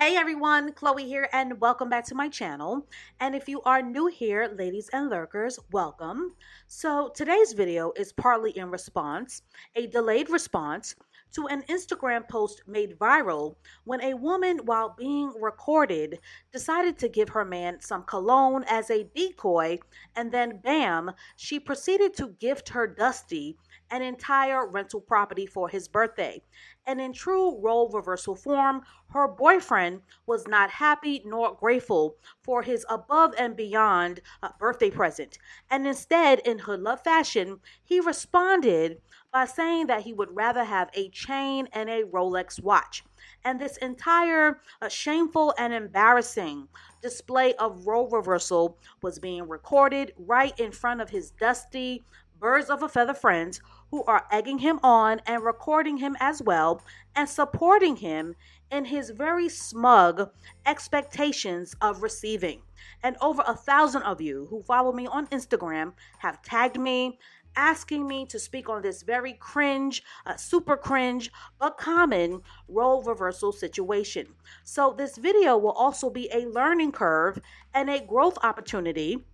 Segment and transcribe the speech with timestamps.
[0.00, 2.86] Hey everyone, Chloe here, and welcome back to my channel.
[3.20, 6.36] And if you are new here, ladies and lurkers, welcome.
[6.68, 9.42] So today's video is partly in response,
[9.76, 10.94] a delayed response
[11.32, 16.18] to an Instagram post made viral when a woman, while being recorded,
[16.52, 19.78] decided to give her man some cologne as a decoy,
[20.16, 23.56] and then bam, she proceeded to gift her Dusty
[23.90, 26.42] an entire rental property for his birthday.
[26.86, 32.86] And in true role reversal form, her boyfriend was not happy nor grateful for his
[32.88, 35.38] above and beyond uh, birthday present.
[35.70, 38.98] And instead, in hood love fashion, he responded
[39.32, 43.04] by saying that he would rather have a chain and a Rolex watch.
[43.44, 46.68] And this entire uh, shameful and embarrassing
[47.02, 52.02] display of role reversal was being recorded right in front of his dusty,
[52.38, 56.82] birds of a feather friends who are egging him on and recording him as well
[57.14, 58.34] and supporting him
[58.70, 60.30] in his very smug
[60.64, 62.62] expectations of receiving.
[63.02, 67.18] And over a thousand of you who follow me on Instagram have tagged me,
[67.60, 73.52] asking me to speak on this very cringe, uh, super cringe, but common role reversal
[73.52, 74.26] situation.
[74.64, 77.38] So, this video will also be a learning curve
[77.74, 79.26] and a growth opportunity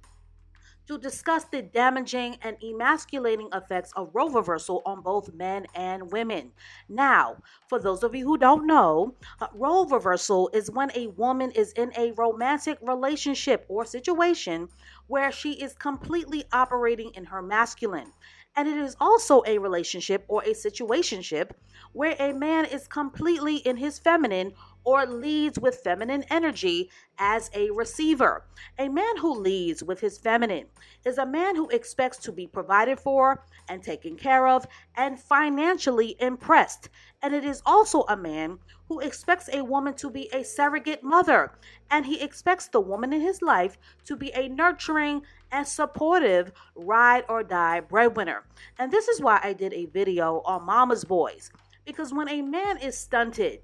[0.86, 6.52] to discuss the damaging and emasculating effects of role reversal on both men and women.
[6.88, 7.36] Now,
[7.68, 11.72] for those of you who don't know, uh, role reversal is when a woman is
[11.72, 14.68] in a romantic relationship or situation
[15.06, 18.12] where she is completely operating in her masculine.
[18.56, 21.50] And it is also a relationship or a situationship
[21.92, 24.54] where a man is completely in his feminine
[24.86, 28.44] or leads with feminine energy as a receiver.
[28.78, 30.66] A man who leads with his feminine
[31.04, 34.64] is a man who expects to be provided for and taken care of
[34.96, 36.88] and financially impressed.
[37.20, 41.50] And it is also a man who expects a woman to be a surrogate mother,
[41.90, 47.24] and he expects the woman in his life to be a nurturing and supportive ride
[47.28, 48.44] or die breadwinner.
[48.78, 51.50] And this is why I did a video on mama's boys.
[51.84, 53.62] Because when a man is stunted,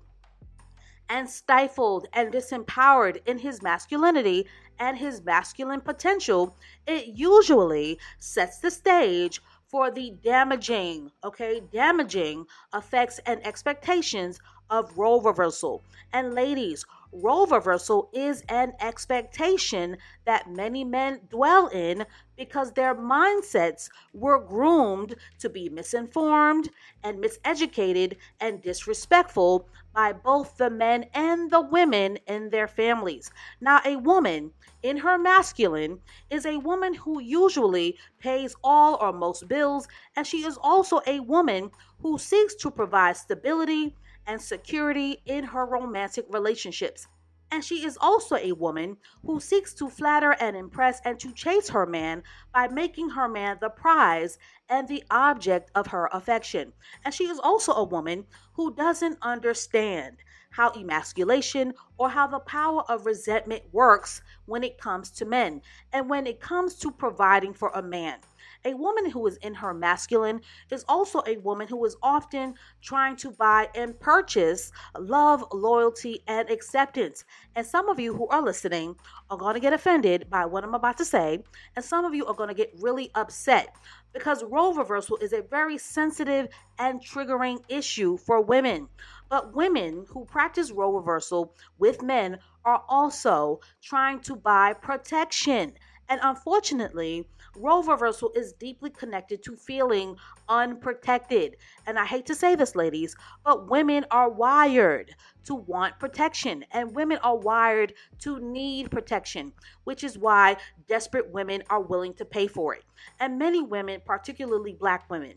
[1.09, 4.47] and stifled and disempowered in his masculinity
[4.79, 13.21] and his masculine potential, it usually sets the stage for the damaging, okay, damaging effects
[13.27, 15.83] and expectations of role reversal.
[16.13, 22.07] And ladies, role reversal is an expectation that many men dwell in
[22.37, 26.71] because their mindsets were groomed to be misinformed
[27.05, 33.31] and miseducated and disrespectful by both the men and the women in their families.
[33.61, 34.53] Now, a woman
[34.83, 36.01] in her masculine
[36.31, 39.87] is a woman who usually pays all or most bills,
[40.17, 43.95] and she is also a woman who seeks to provide stability
[44.27, 47.07] and security in her romantic relationships.
[47.51, 48.97] And she is also a woman
[49.27, 52.23] who seeks to flatter and impress and to chase her man
[52.55, 54.39] by making her man the prize
[54.71, 56.73] and the object of her affection.
[57.05, 58.25] And she is also a woman
[58.55, 65.11] who doesn't understand how emasculation or how the power of resentment works when it comes
[65.11, 65.61] to men
[65.93, 68.19] and when it comes to providing for a man.
[68.65, 70.41] A woman who is in her masculine
[70.71, 76.49] is also a woman who is often trying to buy and purchase love, loyalty, and
[76.49, 77.25] acceptance.
[77.57, 78.95] And some of you who are listening
[79.31, 81.43] are going to get offended by what I'm about to say,
[81.75, 83.75] and some of you are going to get really upset
[84.13, 86.49] because role reversal is a very sensitive
[86.79, 88.89] and triggering issue for women.
[89.29, 95.73] But women who practice role reversal with men are also trying to buy protection.
[96.13, 101.57] And unfortunately, role reversal is deeply connected to feeling unprotected.
[101.87, 105.15] And I hate to say this, ladies, but women are wired
[105.45, 111.63] to want protection, and women are wired to need protection, which is why desperate women
[111.71, 112.85] are willing to pay for it.
[113.19, 115.37] And many women, particularly black women,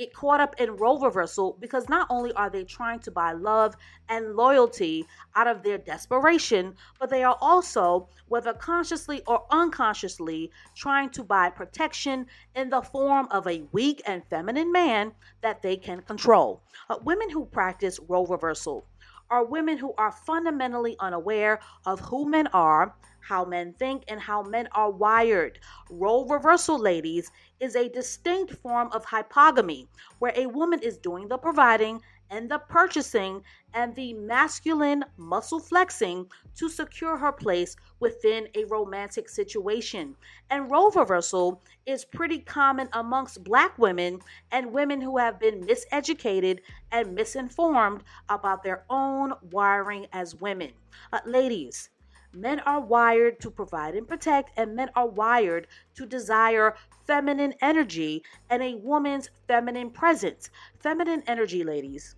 [0.00, 3.76] get caught up in role reversal because not only are they trying to buy love
[4.08, 5.04] and loyalty
[5.36, 11.50] out of their desperation, but they are also, whether consciously or unconsciously, trying to buy
[11.50, 16.62] protection in the form of a weak and feminine man that they can control.
[16.88, 18.86] Uh, women who practice role reversal
[19.28, 24.42] are women who are fundamentally unaware of who men are, how men think, and how
[24.42, 25.58] men are wired.
[25.90, 27.30] Role reversal, ladies,
[27.60, 29.86] is a distinct form of hypogamy
[30.18, 32.00] where a woman is doing the providing
[32.30, 33.42] and the purchasing
[33.74, 40.14] and the masculine muscle flexing to secure her place within a romantic situation.
[40.48, 44.20] And role reversal is pretty common amongst black women
[44.52, 46.60] and women who have been miseducated
[46.92, 50.70] and misinformed about their own wiring as women.
[51.12, 51.90] Uh, ladies,
[52.32, 55.66] Men are wired to provide and protect, and men are wired
[55.96, 60.48] to desire feminine energy and a woman's feminine presence.
[60.78, 62.14] Feminine energy, ladies,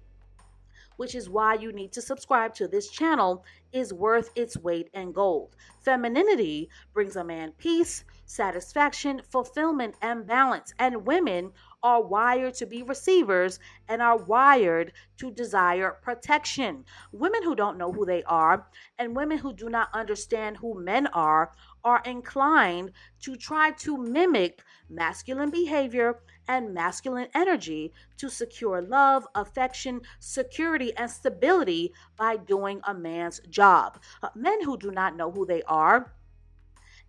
[0.96, 5.12] which is why you need to subscribe to this channel, is worth its weight in
[5.12, 5.56] gold.
[5.80, 11.52] Femininity brings a man peace, satisfaction, fulfillment, and balance, and women
[11.82, 13.58] are wired to be receivers
[13.88, 16.84] and are wired to desire protection.
[17.12, 18.68] Women who don't know who they are
[18.98, 21.52] and women who do not understand who men are
[21.84, 30.00] are inclined to try to mimic masculine behavior and masculine energy to secure love, affection,
[30.18, 34.00] security, and stability by doing a man's job.
[34.22, 36.12] Uh, men who do not know who they are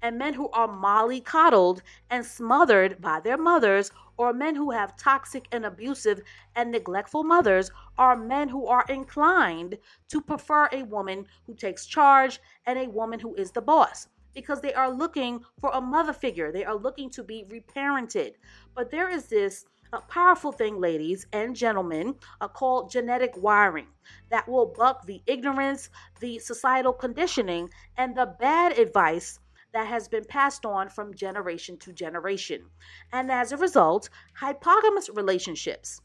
[0.04, 5.48] and men who are mollycoddled and smothered by their mothers, or men who have toxic
[5.52, 6.22] and abusive
[6.56, 9.78] and neglectful mothers, are men who are inclined
[10.10, 14.62] to prefer a woman who takes charge and a woman who is the boss because
[14.62, 16.52] they are looking for a mother figure.
[16.52, 18.34] They are looking to be reparented.
[18.76, 23.88] But there is this a powerful thing, ladies and gentlemen, uh, called genetic wiring
[24.30, 25.90] that will buck the ignorance,
[26.20, 29.40] the societal conditioning, and the bad advice
[29.72, 32.66] that has been passed on from generation to generation.
[33.12, 34.10] And as a result,
[34.40, 36.00] hypogamous relationships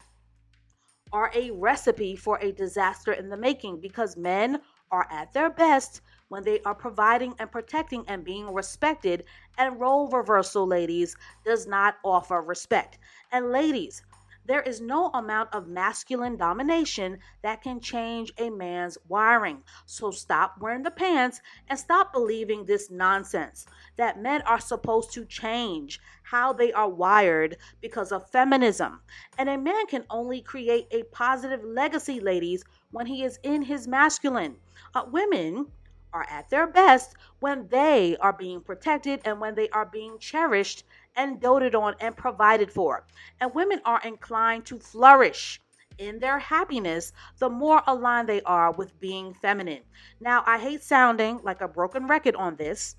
[1.11, 4.61] are a recipe for a disaster in the making because men
[4.91, 9.25] are at their best when they are providing and protecting and being respected,
[9.57, 12.97] and role reversal, ladies, does not offer respect.
[13.31, 14.03] And ladies,
[14.49, 19.61] there is no amount of masculine domination that can change a man's wiring.
[19.85, 23.67] So stop wearing the pants and stop believing this nonsense
[23.97, 29.01] that men are supposed to change how they are wired because of feminism.
[29.37, 33.87] And a man can only create a positive legacy, ladies, when he is in his
[33.87, 34.55] masculine.
[34.95, 35.67] Uh, women
[36.13, 40.83] are at their best when they are being protected and when they are being cherished
[41.15, 43.05] and doted on and provided for.
[43.39, 45.59] And women are inclined to flourish
[45.97, 49.83] in their happiness the more aligned they are with being feminine.
[50.19, 52.95] Now, I hate sounding like a broken record on this,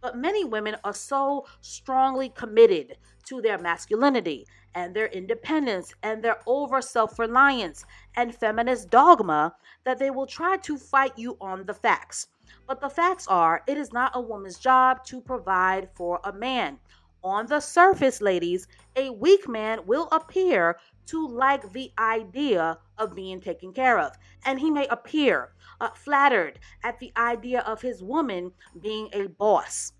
[0.00, 6.38] but many women are so strongly committed to their masculinity and their independence and their
[6.46, 7.84] over self reliance
[8.16, 9.54] and feminist dogma
[9.84, 12.28] that they will try to fight you on the facts.
[12.66, 16.78] But the facts are it is not a woman's job to provide for a man.
[17.24, 18.66] On the surface, ladies,
[18.96, 24.58] a weak man will appear to like the idea of being taken care of, and
[24.58, 29.92] he may appear uh, flattered at the idea of his woman being a boss.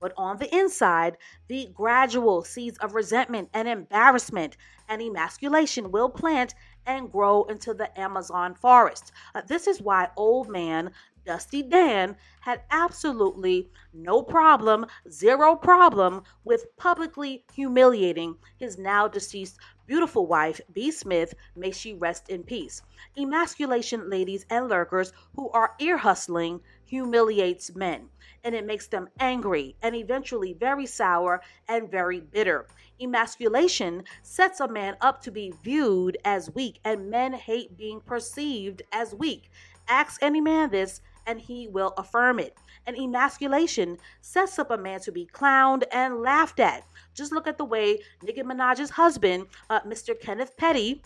[0.00, 1.16] But on the inside,
[1.48, 4.56] the gradual seeds of resentment and embarrassment
[4.88, 6.54] and emasculation will plant
[6.86, 9.12] and grow into the Amazon forest.
[9.34, 10.90] Uh, this is why old man
[11.28, 20.26] Dusty Dan had absolutely no problem, zero problem with publicly humiliating his now deceased beautiful
[20.26, 20.92] wife, B.
[20.92, 22.82] Smith, may she rest in peace.
[23.18, 28.08] Emasculation, ladies and lurkers who are ear hustling, humiliates men,
[28.44, 32.66] and it makes them angry and eventually very sour and very bitter.
[33.00, 38.82] Emasculation sets a man up to be viewed as weak, and men hate being perceived
[38.92, 39.50] as weak.
[39.88, 42.56] Ask any man this, and he will affirm it.
[42.86, 46.84] And emasculation sets up a man to be clowned and laughed at.
[47.14, 50.18] Just look at the way Nicki Minaj's husband, uh, Mr.
[50.18, 51.02] Kenneth Petty,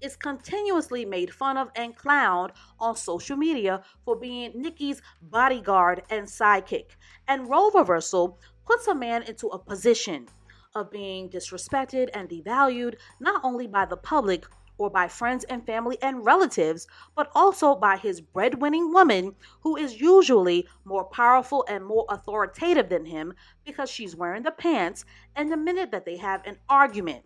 [0.00, 2.50] is continuously made fun of and clowned
[2.80, 6.96] on social media for being Nicki's bodyguard and sidekick.
[7.28, 10.26] And role reversal puts a man into a position
[10.74, 14.46] of being disrespected and devalued not only by the public
[14.78, 20.00] or by friends and family and relatives, but also by his breadwinning woman, who is
[20.00, 25.04] usually more powerful and more authoritative than him because she's wearing the pants.
[25.36, 27.24] And the minute that they have an argument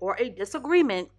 [0.00, 1.10] or a disagreement,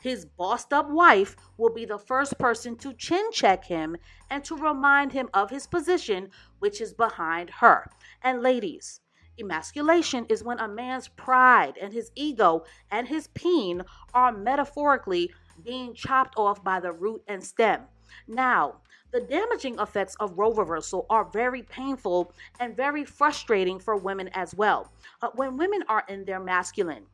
[0.00, 3.96] his bossed up wife will be the first person to chin check him
[4.30, 7.90] and to remind him of his position, which is behind her.
[8.22, 9.00] And ladies,
[9.38, 15.94] Emasculation is when a man's pride and his ego and his peen are metaphorically being
[15.94, 17.86] chopped off by the root and stem.
[18.26, 24.28] Now, the damaging effects of role reversal are very painful and very frustrating for women
[24.34, 24.92] as well.
[25.22, 27.06] Uh, when women are in their masculine,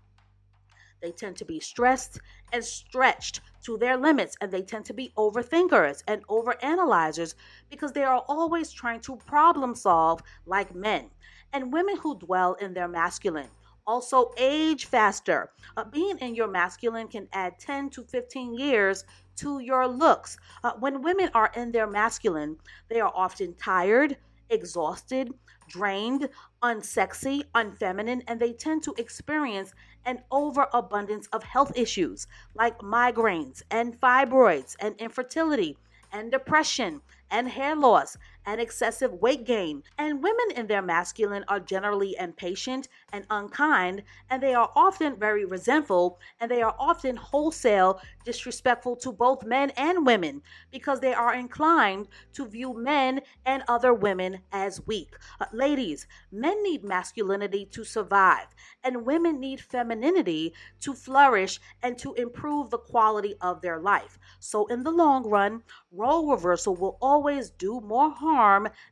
[1.00, 2.18] They tend to be stressed
[2.52, 7.34] and stretched to their limits, and they tend to be overthinkers and overanalyzers
[7.70, 11.10] because they are always trying to problem solve like men.
[11.54, 13.48] And women who dwell in their masculine
[13.86, 15.50] also age faster.
[15.76, 19.04] Uh, being in your masculine can add 10 to 15 years
[19.36, 20.36] to your looks.
[20.64, 22.56] Uh, when women are in their masculine,
[22.88, 24.16] they are often tired,
[24.50, 25.32] exhausted,
[25.68, 26.28] drained,
[26.62, 29.72] unsexy, unfeminine, and they tend to experience
[30.06, 35.76] an overabundance of health issues like migraines and fibroids and infertility
[36.12, 38.16] and depression and hair loss
[38.46, 39.82] and excessive weight gain.
[39.98, 45.44] And women in their masculine are generally impatient and unkind, and they are often very
[45.44, 51.34] resentful, and they are often wholesale disrespectful to both men and women because they are
[51.34, 55.14] inclined to view men and other women as weak.
[55.40, 58.48] Uh, ladies, men need masculinity to survive,
[58.82, 64.18] and women need femininity to flourish and to improve the quality of their life.
[64.40, 68.33] So, in the long run, role reversal will always do more harm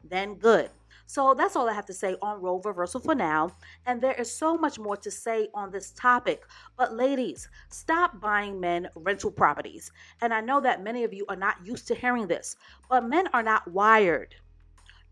[0.05, 0.71] than good.
[1.07, 3.51] So that's all I have to say on role reversal for now.
[3.85, 6.45] And there is so much more to say on this topic.
[6.79, 9.93] But ladies, stop buying men rental properties.
[10.23, 12.57] And I know that many of you are not used to hearing this,
[12.89, 14.35] but men are not wired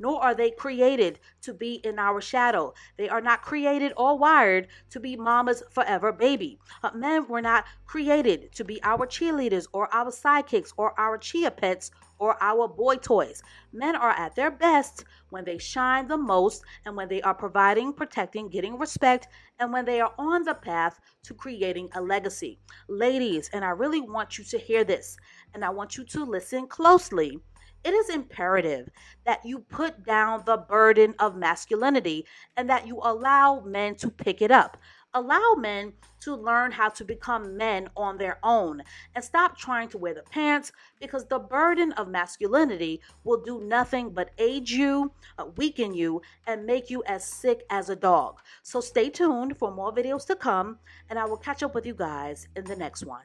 [0.01, 2.73] nor are they created to be in our shadow.
[2.97, 6.59] They are not created or wired to be mama's forever baby.
[6.83, 11.51] Uh, men were not created to be our cheerleaders or our sidekicks or our chia
[11.51, 13.43] pets or our boy toys.
[13.73, 17.93] Men are at their best when they shine the most and when they are providing,
[17.93, 19.27] protecting, getting respect,
[19.59, 22.61] and when they are on the path to creating a legacy.
[22.89, 25.17] Ladies, and I really want you to hear this,
[25.55, 27.41] and I want you to listen closely
[27.83, 28.91] it is imperative
[29.25, 34.43] that you put down the burden of masculinity and that you allow men to pick
[34.43, 34.77] it up.
[35.13, 38.83] Allow men to learn how to become men on their own
[39.17, 44.11] and stop trying to wear the pants because the burden of masculinity will do nothing
[44.11, 48.39] but age you, uh, weaken you, and make you as sick as a dog.
[48.63, 51.95] So stay tuned for more videos to come, and I will catch up with you
[51.95, 53.25] guys in the next one.